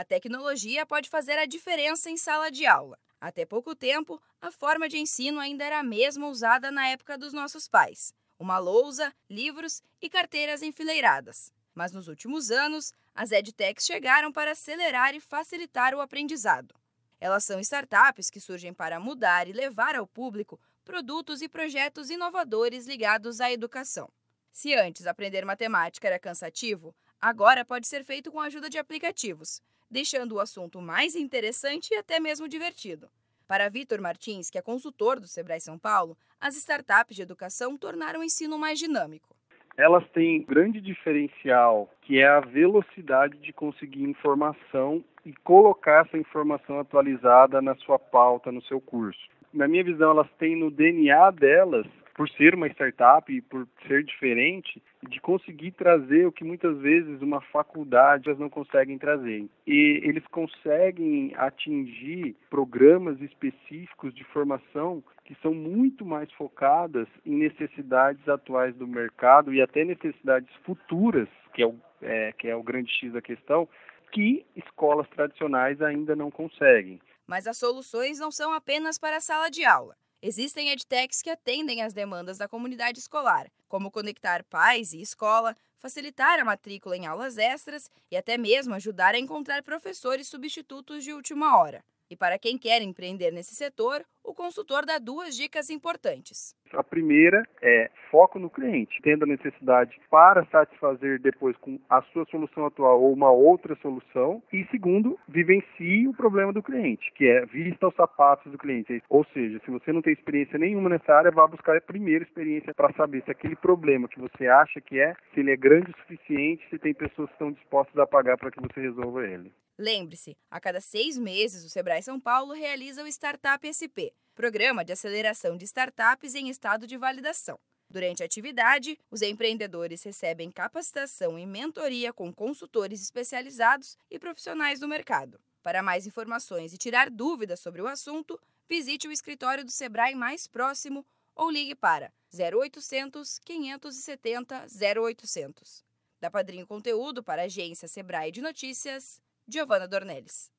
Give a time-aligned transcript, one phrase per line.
[0.00, 2.98] A tecnologia pode fazer a diferença em sala de aula.
[3.20, 7.34] Até pouco tempo, a forma de ensino ainda era a mesma usada na época dos
[7.34, 11.52] nossos pais: uma lousa, livros e carteiras enfileiradas.
[11.74, 16.74] Mas nos últimos anos, as edtechs chegaram para acelerar e facilitar o aprendizado.
[17.20, 22.86] Elas são startups que surgem para mudar e levar ao público produtos e projetos inovadores
[22.86, 24.10] ligados à educação.
[24.50, 29.60] Se antes aprender matemática era cansativo, agora pode ser feito com a ajuda de aplicativos,
[29.90, 33.08] deixando o assunto mais interessante e até mesmo divertido.
[33.46, 38.20] Para Vitor Martins, que é consultor do Sebrae São Paulo, as startups de educação tornaram
[38.20, 39.34] o ensino mais dinâmico.
[39.76, 46.78] Elas têm grande diferencial, que é a velocidade de conseguir informação e colocar essa informação
[46.78, 49.20] atualizada na sua pauta, no seu curso.
[49.52, 51.86] Na minha visão, elas têm no DNA delas
[52.20, 57.22] por ser uma startup e por ser diferente, de conseguir trazer o que muitas vezes
[57.22, 59.48] uma faculdade elas não conseguem trazer.
[59.66, 68.28] E eles conseguem atingir programas específicos de formação que são muito mais focadas em necessidades
[68.28, 72.92] atuais do mercado e até necessidades futuras, que é o, é, que é o grande
[72.92, 73.66] X da questão,
[74.12, 77.00] que escolas tradicionais ainda não conseguem.
[77.26, 79.96] Mas as soluções não são apenas para a sala de aula.
[80.22, 86.38] Existem edtechs que atendem às demandas da comunidade escolar, como conectar pais e escola, facilitar
[86.38, 91.56] a matrícula em aulas extras e até mesmo ajudar a encontrar professores substitutos de última
[91.56, 91.82] hora.
[92.10, 96.54] E para quem quer empreender nesse setor, o consultor dá duas dicas importantes.
[96.72, 102.24] A primeira é foco no cliente, tendo a necessidade para satisfazer depois com a sua
[102.26, 104.40] solução atual ou uma outra solução.
[104.52, 109.02] E segundo, vivencie o problema do cliente, que é vista os sapatos do cliente.
[109.08, 112.72] Ou seja, se você não tem experiência nenhuma nessa área, vá buscar a primeira experiência
[112.72, 115.96] para saber se aquele problema que você acha que é, se ele é grande o
[116.02, 119.52] suficiente, se tem pessoas que estão dispostas a pagar para que você resolva ele.
[119.80, 124.92] Lembre-se, a cada seis meses o Sebrae São Paulo realiza o Startup SP, programa de
[124.92, 127.58] aceleração de startups em estado de validação.
[127.90, 134.86] Durante a atividade, os empreendedores recebem capacitação e mentoria com consultores especializados e profissionais do
[134.86, 135.40] mercado.
[135.60, 140.46] Para mais informações e tirar dúvidas sobre o assunto, visite o escritório do Sebrae mais
[140.46, 141.04] próximo
[141.34, 144.66] ou ligue para 0800 570
[145.02, 145.84] 0800.
[146.20, 150.48] Da Padrinho Conteúdo para a agência Sebrae de Notícias, Giovana Dornelles.